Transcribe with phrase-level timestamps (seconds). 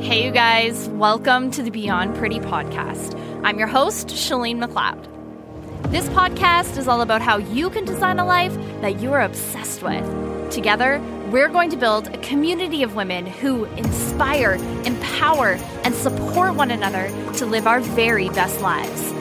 [0.00, 3.14] Hey, you guys, welcome to the Beyond Pretty podcast.
[3.42, 5.90] I'm your host, Shalene McLeod.
[5.90, 9.82] This podcast is all about how you can design a life that you are obsessed
[9.82, 10.50] with.
[10.50, 14.54] Together, we're going to build a community of women who inspire,
[14.84, 15.52] empower,
[15.84, 19.12] and support one another to live our very best lives.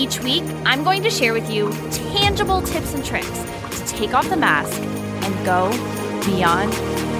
[0.00, 4.28] Each week, I'm going to share with you tangible tips and tricks to take off
[4.28, 5.70] the mask and go
[6.24, 6.72] beyond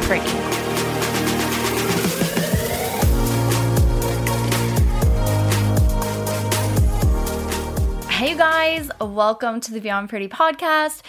[0.04, 0.61] pretty.
[8.22, 11.02] Hey, guys, welcome to the Beyond Pretty podcast.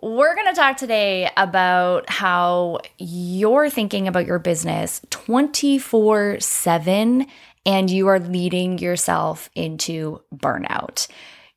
[0.00, 7.26] We're going to talk today about how you're thinking about your business 24 7
[7.66, 11.08] and you are leading yourself into burnout.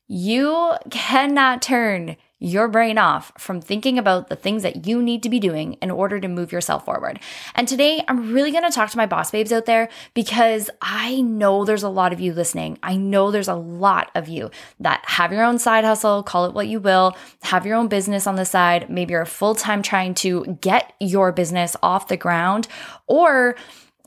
[0.06, 5.28] You cannot turn your brain off from thinking about the things that you need to
[5.28, 7.20] be doing in order to move yourself forward.
[7.54, 11.20] And today, I'm really going to talk to my boss babes out there because I
[11.20, 12.78] know there's a lot of you listening.
[12.82, 16.54] I know there's a lot of you that have your own side hustle, call it
[16.54, 18.88] what you will, have your own business on the side.
[18.88, 22.68] Maybe you're full time trying to get your business off the ground,
[23.06, 23.54] or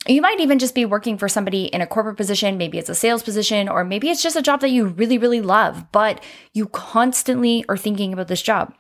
[0.08, 2.58] you might even just be working for somebody in a corporate position.
[2.58, 5.42] Maybe it's a sales position, or maybe it's just a job that you really, really
[5.42, 6.22] love, but
[6.54, 8.74] you constantly are thinking about this job.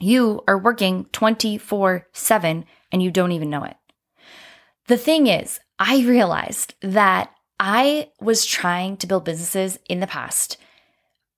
[0.00, 3.76] You are working 24 7 and you don't even know it.
[4.86, 10.56] The thing is, I realized that I was trying to build businesses in the past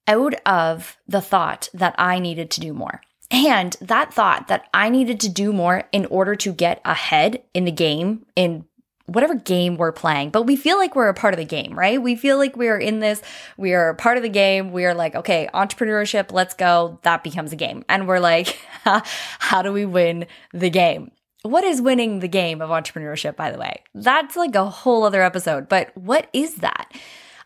[0.06, 3.00] out of the thought that I needed to do more.
[3.30, 7.64] And that thought that I needed to do more in order to get ahead in
[7.64, 8.64] the game, in
[9.10, 12.00] whatever game we're playing, but we feel like we're a part of the game, right?
[12.00, 13.20] We feel like we are in this,
[13.56, 14.70] we are part of the game.
[14.70, 16.98] We are like, okay, entrepreneurship, let's go.
[17.02, 17.84] That becomes a game.
[17.88, 21.10] And we're like, how do we win the game?
[21.42, 23.82] What is winning the game of entrepreneurship, by the way?
[23.94, 25.68] That's like a whole other episode.
[25.68, 26.92] But what is that?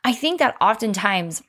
[0.04, 1.42] I think that oftentimes,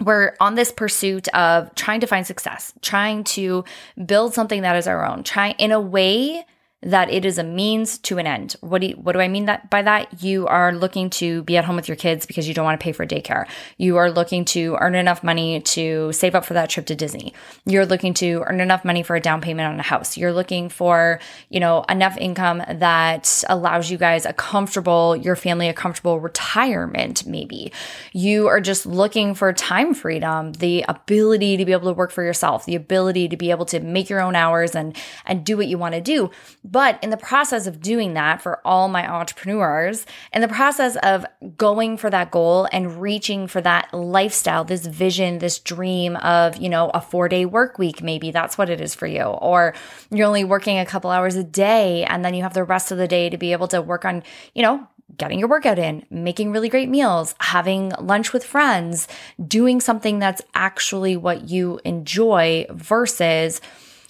[0.00, 3.64] we're on this pursuit of trying to find success, trying to
[4.06, 6.46] build something that is our own, trying in a way
[6.82, 8.54] that it is a means to an end.
[8.60, 10.22] What do you, what do I mean that by that?
[10.22, 12.84] You are looking to be at home with your kids because you don't want to
[12.84, 13.48] pay for daycare.
[13.78, 17.34] You are looking to earn enough money to save up for that trip to Disney.
[17.66, 20.16] You're looking to earn enough money for a down payment on a house.
[20.16, 21.18] You're looking for,
[21.48, 27.26] you know, enough income that allows you guys a comfortable, your family a comfortable retirement
[27.26, 27.72] maybe.
[28.12, 32.22] You are just looking for time freedom, the ability to be able to work for
[32.22, 34.96] yourself, the ability to be able to make your own hours and
[35.26, 36.30] and do what you want to do
[36.70, 41.24] but in the process of doing that for all my entrepreneurs, in the process of
[41.56, 46.68] going for that goal and reaching for that lifestyle, this vision, this dream of, you
[46.68, 49.22] know, a four day work week, maybe that's what it is for you.
[49.22, 49.74] Or
[50.10, 52.98] you're only working a couple hours a day and then you have the rest of
[52.98, 54.22] the day to be able to work on,
[54.54, 54.86] you know,
[55.16, 59.08] getting your workout in, making really great meals, having lunch with friends,
[59.46, 63.60] doing something that's actually what you enjoy versus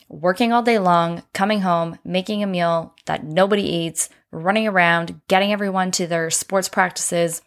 [0.09, 5.53] working all day long, coming home, making a meal that nobody eats, running around, getting
[5.53, 7.43] everyone to their sports practices,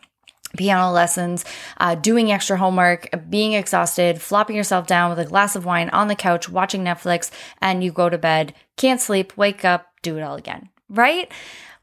[0.57, 1.45] piano lessons,
[1.77, 6.07] uh, doing extra homework, being exhausted, flopping yourself down with a glass of wine on
[6.07, 10.21] the couch, watching Netflix, and you go to bed, can't sleep, wake up, do it
[10.21, 11.31] all again, right?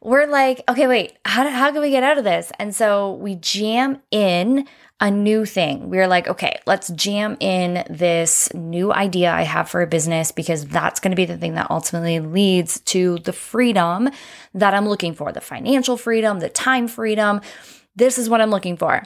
[0.00, 2.52] We're like, okay, wait, how, how can we get out of this?
[2.58, 4.66] And so we jam in
[5.00, 5.88] a new thing.
[5.90, 10.32] We are like, okay, let's jam in this new idea I have for a business
[10.32, 14.10] because that's going to be the thing that ultimately leads to the freedom
[14.54, 17.40] that I'm looking for the financial freedom, the time freedom.
[17.94, 19.04] This is what I'm looking for.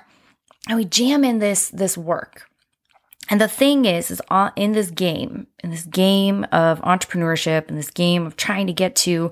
[0.69, 2.49] And we jam in this this work.
[3.29, 4.21] And the thing is, is
[4.57, 8.97] in this game, in this game of entrepreneurship, in this game of trying to get
[8.97, 9.31] to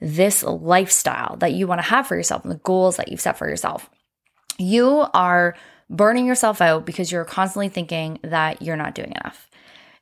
[0.00, 3.38] this lifestyle that you want to have for yourself and the goals that you've set
[3.38, 3.88] for yourself,
[4.58, 5.56] you are
[5.92, 9.48] burning yourself out because you're constantly thinking that you're not doing enough.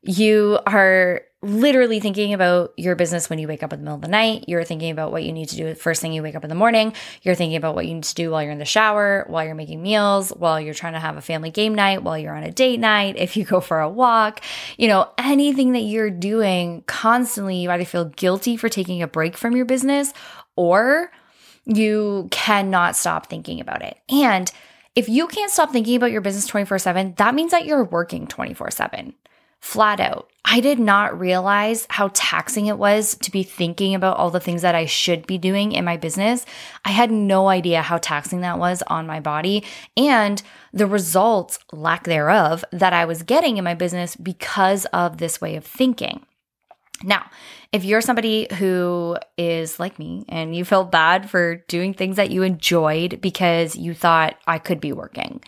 [0.03, 4.03] You are literally thinking about your business when you wake up in the middle of
[4.03, 4.45] the night.
[4.47, 6.55] You're thinking about what you need to do first thing you wake up in the
[6.55, 6.93] morning.
[7.23, 9.55] You're thinking about what you need to do while you're in the shower, while you're
[9.55, 12.51] making meals, while you're trying to have a family game night, while you're on a
[12.51, 14.43] date night, if you go for a walk.
[14.77, 19.37] You know, anything that you're doing constantly, you either feel guilty for taking a break
[19.37, 20.13] from your business
[20.57, 21.11] or
[21.65, 23.99] you cannot stop thinking about it.
[24.09, 24.51] And
[24.95, 28.27] if you can't stop thinking about your business 24 7, that means that you're working
[28.27, 29.15] 24 7,
[29.61, 30.31] flat out.
[30.45, 34.63] I did not realize how taxing it was to be thinking about all the things
[34.63, 36.45] that I should be doing in my business.
[36.85, 39.65] I had no idea how taxing that was on my body
[39.97, 40.43] and
[40.73, 45.57] the results, lack thereof, that I was getting in my business because of this way
[45.57, 46.27] of thinking.
[47.03, 47.31] Now,
[47.73, 52.31] if you're somebody who is like me and you felt bad for doing things that
[52.31, 55.43] you enjoyed because you thought I could be working,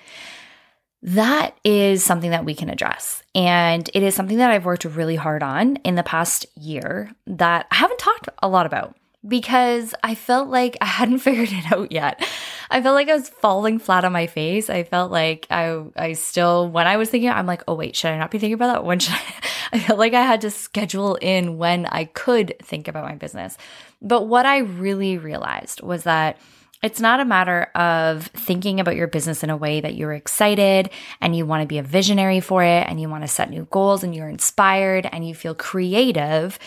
[1.02, 3.22] that is something that we can address.
[3.34, 7.66] And it is something that I've worked really hard on in the past year that
[7.70, 8.96] I haven't talked a lot about
[9.26, 12.26] because I felt like I hadn't figured it out yet.
[12.70, 14.70] I felt like I was falling flat on my face.
[14.70, 18.10] I felt like I I still when I was thinking I'm like, "Oh wait, should
[18.10, 18.84] I not be thinking about that?
[18.84, 19.22] When should I
[19.72, 23.56] I felt like I had to schedule in when I could think about my business.
[24.02, 26.38] But what I really realized was that
[26.82, 30.90] it's not a matter of thinking about your business in a way that you're excited
[31.20, 33.66] and you want to be a visionary for it and you want to set new
[33.70, 36.58] goals and you're inspired and you feel creative.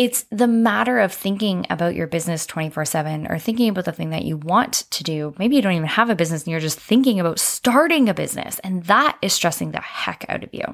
[0.00, 4.08] It's the matter of thinking about your business 24 7 or thinking about the thing
[4.08, 5.34] that you want to do.
[5.38, 8.58] Maybe you don't even have a business and you're just thinking about starting a business,
[8.60, 10.64] and that is stressing the heck out of you.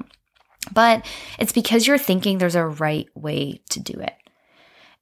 [0.71, 1.05] But
[1.39, 4.13] it's because you're thinking there's a right way to do it.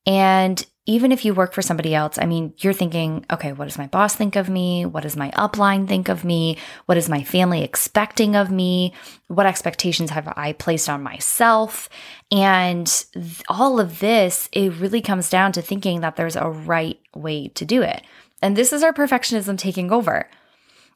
[0.06, 3.78] And even if you work for somebody else, I mean, you're thinking, okay, what does
[3.78, 4.86] my boss think of me?
[4.86, 6.58] What does my upline think of me?
[6.86, 8.94] What is my family expecting of me?
[9.28, 11.90] What expectations have I placed on myself?
[12.32, 13.06] And
[13.50, 17.66] all of this, it really comes down to thinking that there's a right way to
[17.66, 18.04] do it.
[18.44, 20.30] And this is our perfectionism taking over.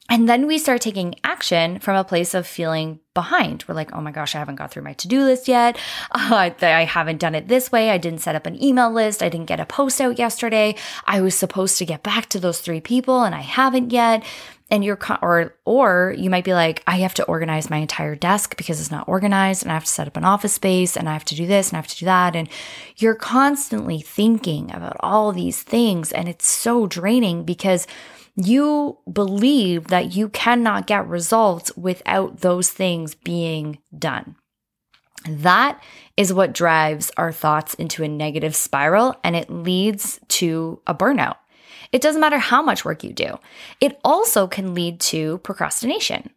[0.08, 3.64] And then we start taking action from a place of feeling behind.
[3.68, 5.78] We're like, oh my gosh, I haven't got through my to do list yet.
[6.30, 7.90] Uh, I haven't done it this way.
[7.90, 9.22] I didn't set up an email list.
[9.22, 10.74] I didn't get a post out yesterday.
[11.06, 14.24] I was supposed to get back to those three people and I haven't yet.
[14.70, 18.56] And you're, or, or you might be like, I have to organize my entire desk
[18.56, 21.12] because it's not organized and I have to set up an office space and I
[21.12, 22.36] have to do this and I have to do that.
[22.36, 22.48] And
[22.96, 26.12] you're constantly thinking about all these things.
[26.12, 27.86] And it's so draining because
[28.36, 34.36] you believe that you cannot get results without those things being done.
[35.28, 35.82] That
[36.16, 41.36] is what drives our thoughts into a negative spiral and it leads to a burnout.
[41.92, 43.38] It doesn't matter how much work you do.
[43.80, 46.30] It also can lead to procrastination.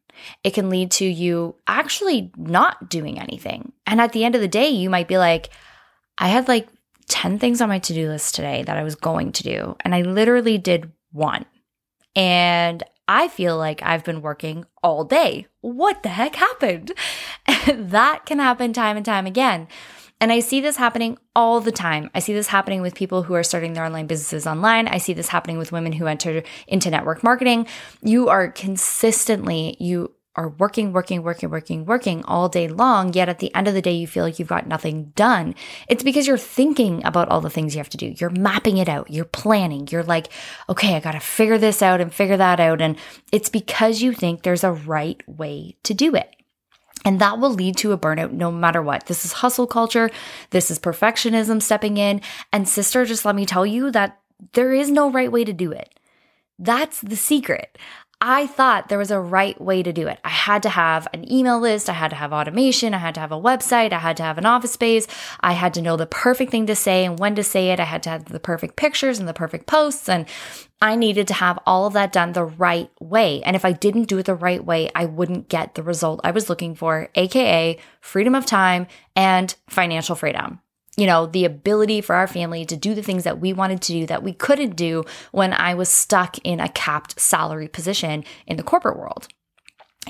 [0.43, 3.71] It can lead to you actually not doing anything.
[3.85, 5.49] And at the end of the day, you might be like,
[6.17, 6.67] I had like
[7.07, 9.93] 10 things on my to do list today that I was going to do, and
[9.93, 11.45] I literally did one.
[12.15, 15.47] And I feel like I've been working all day.
[15.61, 16.91] What the heck happened?
[17.67, 19.67] that can happen time and time again.
[20.21, 22.09] And I see this happening all the time.
[22.15, 24.87] I see this happening with people who are starting their online businesses online.
[24.87, 27.67] I see this happening with women who enter into network marketing.
[28.01, 33.39] You are consistently, you are working, working, working, working, working all day long, yet at
[33.39, 35.53] the end of the day, you feel like you've got nothing done.
[35.87, 38.15] It's because you're thinking about all the things you have to do.
[38.17, 39.11] You're mapping it out.
[39.11, 39.87] You're planning.
[39.91, 40.29] You're like,
[40.67, 42.81] okay, I got to figure this out and figure that out.
[42.81, 42.97] And
[43.31, 46.35] it's because you think there's a right way to do it.
[47.05, 49.05] And that will lead to a burnout no matter what.
[49.07, 50.09] This is hustle culture.
[50.51, 52.21] This is perfectionism stepping in.
[52.51, 54.19] And sister, just let me tell you that
[54.53, 55.99] there is no right way to do it.
[56.57, 57.77] That's the secret.
[58.25, 60.17] I thought there was a right way to do it.
[60.23, 63.19] I had to have an email list, I had to have automation, I had to
[63.19, 65.07] have a website, I had to have an office space,
[65.41, 67.83] I had to know the perfect thing to say and when to say it, I
[67.83, 70.25] had to have the perfect pictures and the perfect posts, and
[70.81, 73.43] I needed to have all of that done the right way.
[73.43, 76.31] And if I didn't do it the right way, I wouldn't get the result I
[76.31, 78.87] was looking for, aka freedom of time
[79.17, 80.61] and financial freedom
[80.97, 83.93] you know, the ability for our family to do the things that we wanted to
[83.93, 88.57] do that we couldn't do when I was stuck in a capped salary position in
[88.57, 89.27] the corporate world.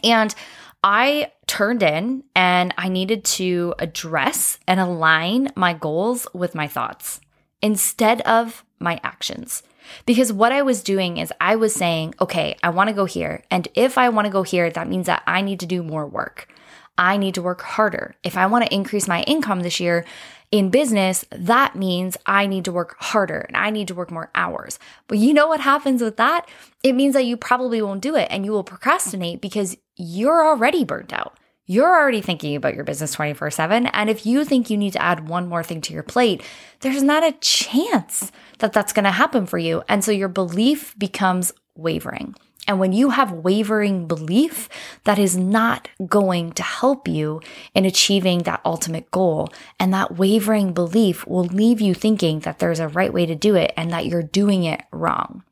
[0.03, 0.35] And
[0.83, 7.21] I turned in and I needed to address and align my goals with my thoughts
[7.61, 9.63] instead of my actions.
[10.05, 13.43] Because what I was doing is I was saying, okay, I want to go here.
[13.49, 16.05] And if I want to go here, that means that I need to do more
[16.05, 16.49] work.
[16.97, 18.15] I need to work harder.
[18.23, 20.05] If I want to increase my income this year,
[20.53, 24.29] in business, that means I need to work harder and I need to work more
[24.35, 24.77] hours.
[25.07, 26.47] But you know what happens with that?
[26.83, 30.85] It means that you probably won't do it and you will procrastinate because you're already
[30.85, 31.39] burnt out.
[31.65, 33.87] You're already thinking about your business 24 7.
[33.87, 36.43] And if you think you need to add one more thing to your plate,
[36.81, 39.81] there's not a chance that that's going to happen for you.
[39.89, 42.35] And so your belief becomes wavering.
[42.67, 44.69] And when you have wavering belief,
[45.03, 47.41] that is not going to help you
[47.75, 49.49] in achieving that ultimate goal.
[49.79, 53.55] And that wavering belief will leave you thinking that there's a right way to do
[53.55, 55.43] it and that you're doing it wrong.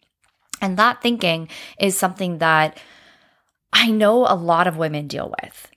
[0.61, 1.49] And that thinking
[1.79, 2.77] is something that
[3.73, 5.69] I know a lot of women deal with.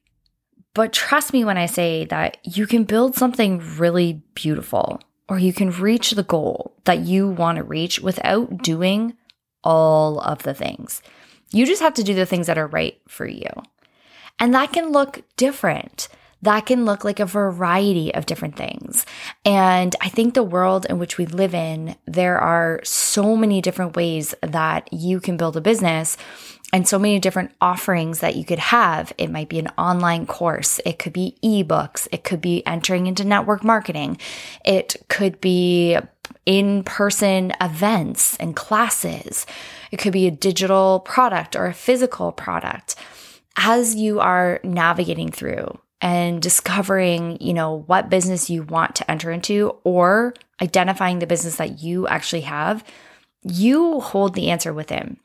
[0.75, 5.53] But trust me when I say that you can build something really beautiful or you
[5.53, 9.17] can reach the goal that you want to reach without doing
[9.63, 11.01] all of the things.
[11.55, 13.49] You just have to do the things that are right for you.
[14.39, 16.09] And that can look different
[16.45, 19.07] That can look like a variety of different things.
[19.47, 23.97] And I think the world in which we live in, there are so many different
[23.97, 26.19] ways that you can build a business
[26.71, 29.11] and so many different offerings that you could have.
[29.17, 33.25] It might be an online course, it could be ebooks, it could be entering into
[33.25, 34.19] network marketing,
[34.67, 35.97] it could be
[36.47, 39.47] in person events and classes,
[39.91, 42.97] it could be a digital product or a physical product.
[43.57, 49.31] As you are navigating through and discovering, you know, what business you want to enter
[49.31, 52.85] into or identifying the business that you actually have,
[53.43, 55.19] you hold the answer within.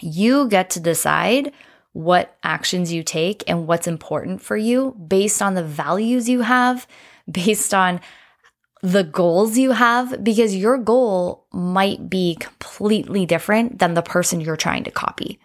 [0.00, 1.52] You get to decide
[1.92, 6.86] what actions you take and what's important for you based on the values you have,
[7.30, 8.00] based on
[8.82, 14.56] the goals you have, because your goal might be completely different than the person you're
[14.56, 15.40] trying to copy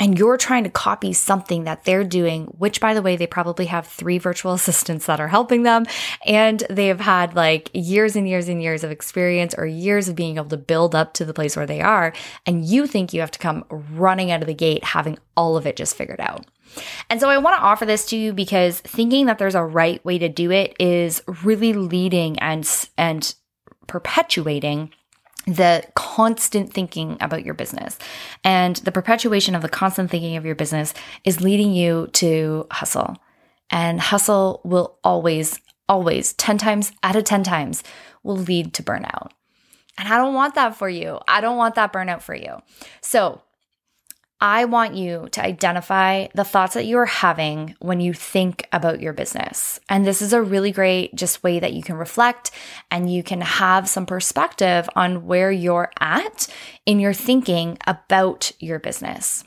[0.00, 3.66] and you're trying to copy something that they're doing, which by the way, they probably
[3.66, 5.86] have three virtual assistants that are helping them.
[6.26, 10.16] And they have had like years and years and years of experience or years of
[10.16, 12.12] being able to build up to the place where they are.
[12.46, 15.66] And you think you have to come running out of the gate having all of
[15.66, 16.46] it just figured out.
[17.10, 20.04] And so I want to offer this to you because thinking that there's a right
[20.04, 23.34] way to do it is really leading and, and
[23.86, 24.90] perpetuating
[25.46, 27.98] the constant thinking about your business.
[28.42, 33.16] And the perpetuation of the constant thinking of your business is leading you to hustle.
[33.70, 37.82] And hustle will always, always, 10 times out of 10 times,
[38.22, 39.30] will lead to burnout.
[39.98, 41.20] And I don't want that for you.
[41.28, 42.62] I don't want that burnout for you.
[43.00, 43.42] So,
[44.44, 49.00] I want you to identify the thoughts that you are having when you think about
[49.00, 49.80] your business.
[49.88, 52.50] And this is a really great just way that you can reflect
[52.90, 56.46] and you can have some perspective on where you're at
[56.84, 59.44] in your thinking about your business.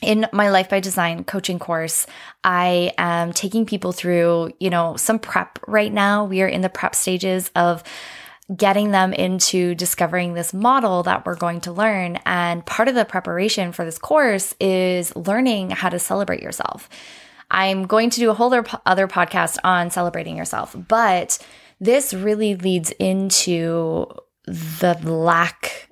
[0.00, 2.06] In my Life by Design coaching course,
[2.44, 6.24] I am taking people through, you know, some prep right now.
[6.24, 7.82] We are in the prep stages of
[8.56, 12.18] getting them into discovering this model that we're going to learn.
[12.26, 16.88] And part of the preparation for this course is learning how to celebrate yourself.
[17.50, 18.52] I'm going to do a whole
[18.86, 21.38] other podcast on celebrating yourself, but
[21.80, 24.06] this really leads into
[24.46, 25.88] the lack,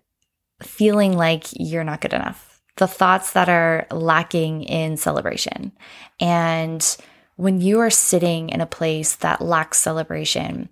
[0.63, 5.73] feeling like you're not good enough, the thoughts that are lacking in celebration.
[6.21, 6.97] And
[7.37, 10.69] when you are sitting in a place that lacks celebration,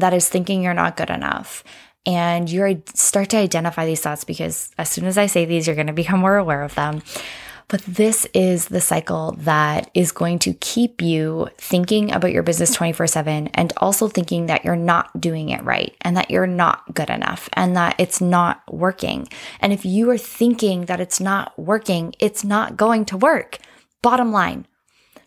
[0.00, 1.64] that is thinking you're not good enough.
[2.06, 5.76] And you start to identify these thoughts because as soon as I say these, you're
[5.76, 7.02] going to become more aware of them.
[7.70, 12.74] But this is the cycle that is going to keep you thinking about your business
[12.74, 16.94] 24 7 and also thinking that you're not doing it right and that you're not
[16.94, 19.28] good enough and that it's not working.
[19.60, 23.58] And if you are thinking that it's not working, it's not going to work.
[24.02, 24.66] Bottom line,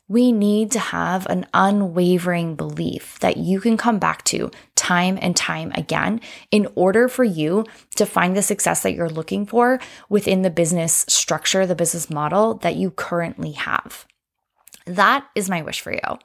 [0.08, 5.36] we need to have an unwavering belief that you can come back to time and
[5.36, 6.20] time again
[6.52, 9.80] in order for you to find the success that you're looking for
[10.10, 14.06] within the business structure, the business model that you currently have.
[14.86, 16.20] That is my wish for you.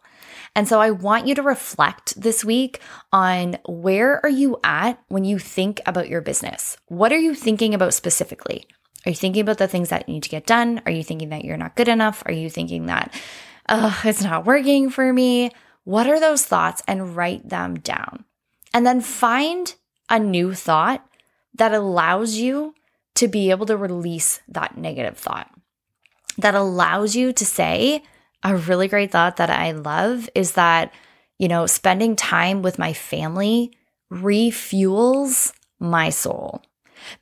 [0.56, 2.80] And so I want you to reflect this week
[3.12, 6.76] on where are you at when you think about your business?
[6.87, 8.66] What are you thinking about specifically?
[9.06, 10.82] Are you thinking about the things that need to get done?
[10.85, 12.23] Are you thinking that you're not good enough?
[12.26, 13.14] Are you thinking that
[13.68, 15.50] oh, it's not working for me.
[15.84, 16.82] What are those thoughts?
[16.87, 18.25] And write them down.
[18.75, 19.75] And then find
[20.08, 21.06] a new thought
[21.54, 22.75] that allows you
[23.14, 25.50] to be able to release that negative thought,
[26.37, 28.02] that allows you to say,
[28.44, 30.92] a really great thought that I love is that,
[31.38, 33.72] you know, spending time with my family
[34.12, 36.62] refuels my soul.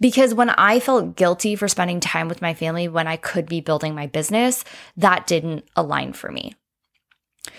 [0.01, 3.61] Because when I felt guilty for spending time with my family when I could be
[3.61, 4.65] building my business,
[4.97, 6.55] that didn't align for me.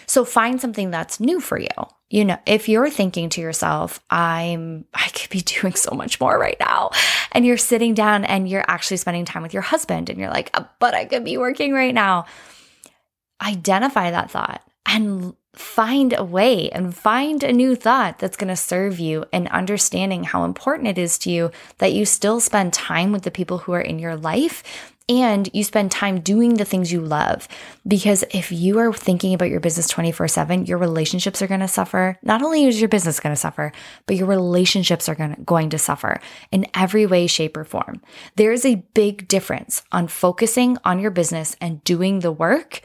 [0.06, 1.68] So find something that's new for you.
[2.10, 6.38] You know, if you're thinking to yourself, I'm I could be doing so much more
[6.38, 6.92] right now,
[7.32, 10.56] and you're sitting down and you're actually spending time with your husband and you're like,
[10.80, 12.26] but I could be working right now.
[13.42, 18.56] Identify that thought and find a way and find a new thought that's going to
[18.56, 23.12] serve you and understanding how important it is to you that you still spend time
[23.12, 24.64] with the people who are in your life
[25.10, 27.48] and you spend time doing the things you love.
[27.88, 31.68] Because if you are thinking about your business 24 7, your relationships are going to
[31.68, 32.18] suffer.
[32.22, 33.72] Not only is your business going to suffer,
[34.06, 36.20] but your relationships are to, going to suffer
[36.52, 38.02] in every way, shape, or form.
[38.36, 42.82] There is a big difference on focusing on your business and doing the work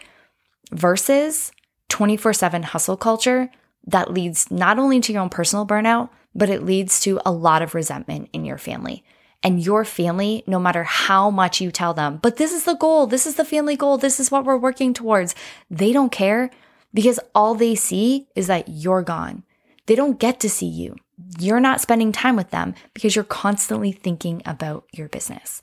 [0.71, 1.51] versus
[1.93, 3.51] 24 7 hustle culture
[3.87, 7.61] that leads not only to your own personal burnout, but it leads to a lot
[7.61, 9.05] of resentment in your family.
[9.43, 13.07] And your family, no matter how much you tell them, but this is the goal,
[13.07, 15.35] this is the family goal, this is what we're working towards,
[15.69, 16.51] they don't care
[16.95, 19.43] because all they see is that you're gone.
[19.87, 20.97] They don't get to see you.
[21.39, 25.61] You're not spending time with them because you're constantly thinking about your business.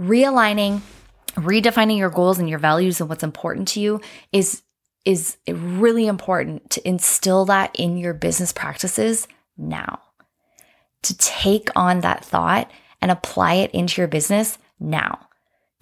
[0.00, 0.80] Realigning,
[1.34, 4.00] redefining your goals and your values and what's important to you
[4.32, 4.62] is
[5.04, 10.00] is really important to instill that in your business practices now.
[11.02, 15.28] To take on that thought and apply it into your business now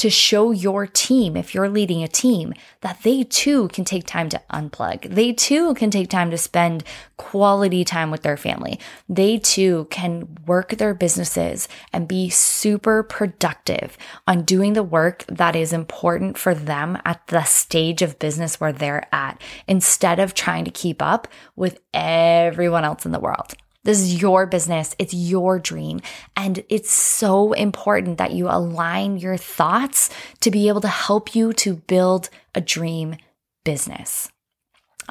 [0.00, 4.30] to show your team, if you're leading a team, that they too can take time
[4.30, 5.02] to unplug.
[5.14, 6.84] They too can take time to spend
[7.18, 8.80] quality time with their family.
[9.10, 15.54] They too can work their businesses and be super productive on doing the work that
[15.54, 19.38] is important for them at the stage of business where they're at
[19.68, 23.54] instead of trying to keep up with everyone else in the world.
[23.84, 24.94] This is your business.
[24.98, 26.00] It's your dream.
[26.36, 30.10] And it's so important that you align your thoughts
[30.40, 33.16] to be able to help you to build a dream
[33.64, 34.30] business.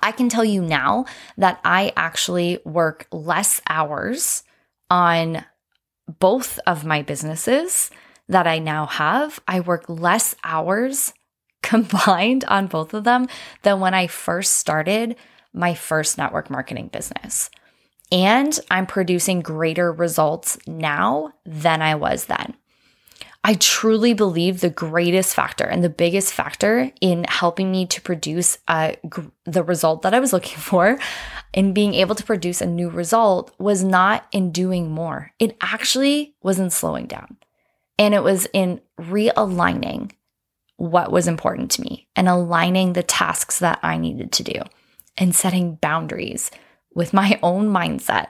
[0.01, 1.05] I can tell you now
[1.37, 4.43] that I actually work less hours
[4.89, 5.45] on
[6.19, 7.91] both of my businesses
[8.27, 9.39] that I now have.
[9.47, 11.13] I work less hours
[11.63, 13.27] combined on both of them
[13.63, 15.15] than when I first started
[15.53, 17.49] my first network marketing business.
[18.11, 22.55] And I'm producing greater results now than I was then.
[23.43, 28.57] I truly believe the greatest factor and the biggest factor in helping me to produce
[28.67, 28.93] uh,
[29.45, 30.99] the result that I was looking for
[31.53, 35.31] in being able to produce a new result was not in doing more.
[35.39, 37.37] It actually was in slowing down.
[37.97, 40.11] And it was in realigning
[40.77, 44.61] what was important to me and aligning the tasks that I needed to do
[45.17, 46.49] and setting boundaries
[46.93, 48.27] with my own mindset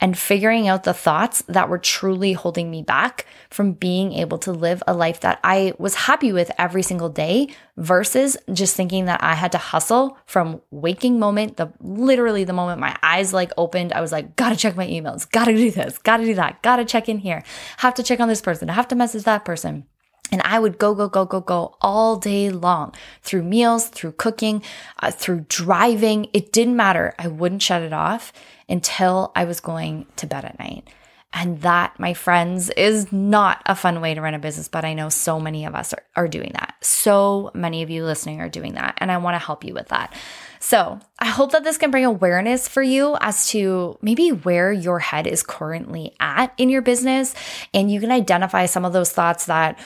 [0.00, 4.52] and figuring out the thoughts that were truly holding me back from being able to
[4.52, 9.22] live a life that I was happy with every single day versus just thinking that
[9.22, 13.92] I had to hustle from waking moment, the literally the moment my eyes like opened,
[13.92, 17.08] I was like, gotta check my emails, gotta do this, gotta do that, gotta check
[17.08, 17.44] in here,
[17.78, 19.86] have to check on this person, have to message that person.
[20.32, 24.62] And I would go, go, go, go, go all day long through meals, through cooking,
[25.00, 26.28] uh, through driving.
[26.32, 27.14] It didn't matter.
[27.18, 28.32] I wouldn't shut it off
[28.68, 30.88] until I was going to bed at night.
[31.36, 34.94] And that, my friends, is not a fun way to run a business, but I
[34.94, 36.76] know so many of us are, are doing that.
[36.80, 38.94] So many of you listening are doing that.
[38.98, 40.14] And I want to help you with that.
[40.60, 45.00] So I hope that this can bring awareness for you as to maybe where your
[45.00, 47.34] head is currently at in your business.
[47.74, 49.78] And you can identify some of those thoughts that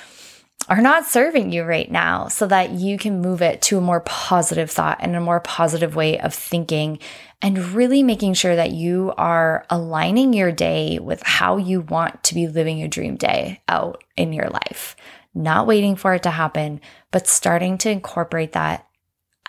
[0.69, 4.01] are not serving you right now so that you can move it to a more
[4.01, 6.99] positive thought and a more positive way of thinking
[7.41, 12.35] and really making sure that you are aligning your day with how you want to
[12.35, 14.97] be living your dream day out in your life.
[15.35, 16.81] Not waiting for it to happen,
[17.13, 18.85] but starting to incorporate that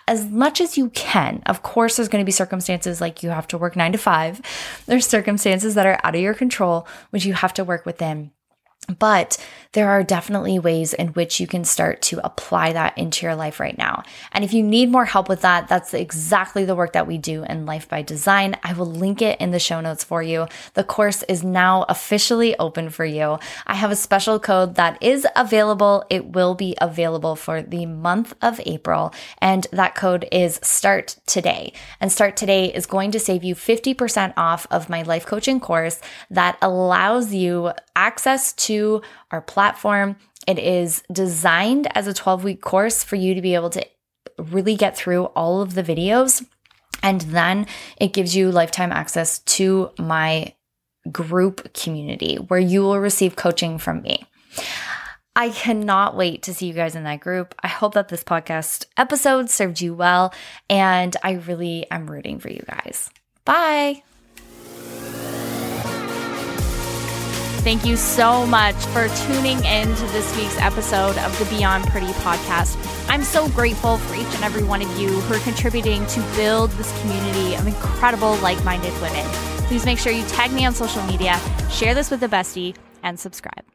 [0.06, 1.42] as much as you can.
[1.46, 4.40] Of course, there's going to be circumstances like you have to work nine to five.
[4.86, 8.32] There's circumstances that are out of your control, which you have to work within.
[8.98, 9.36] But
[9.72, 13.60] there are definitely ways in which you can start to apply that into your life
[13.60, 14.02] right now.
[14.32, 17.44] And if you need more help with that, that's exactly the work that we do
[17.44, 18.56] in Life by Design.
[18.64, 20.48] I will link it in the show notes for you.
[20.74, 23.38] The course is now officially open for you.
[23.64, 26.04] I have a special code that is available.
[26.10, 29.14] It will be available for the month of April.
[29.38, 31.72] And that code is START TODAY.
[32.00, 36.00] And START TODAY is going to save you 50% off of my life coaching course
[36.28, 38.52] that allows you access
[39.30, 40.16] our platform.
[40.46, 43.86] It is designed as a 12 week course for you to be able to
[44.38, 46.44] really get through all of the videos.
[47.02, 47.66] And then
[47.98, 50.54] it gives you lifetime access to my
[51.10, 54.26] group community where you will receive coaching from me.
[55.36, 57.54] I cannot wait to see you guys in that group.
[57.62, 60.34] I hope that this podcast episode served you well,
[60.68, 63.10] and I really am rooting for you guys.
[63.44, 64.02] Bye.
[67.60, 72.06] Thank you so much for tuning in to this week's episode of the Beyond Pretty
[72.06, 72.78] podcast.
[73.10, 76.70] I'm so grateful for each and every one of you who are contributing to build
[76.72, 79.26] this community of incredible, like minded women.
[79.66, 81.38] Please make sure you tag me on social media,
[81.70, 83.69] share this with a bestie, and subscribe.